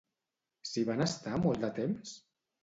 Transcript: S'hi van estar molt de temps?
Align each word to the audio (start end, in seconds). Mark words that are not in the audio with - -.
S'hi 0.69 0.83
van 0.87 1.03
estar 1.07 1.35
molt 1.45 1.63
de 1.67 1.71
temps? 1.77 2.17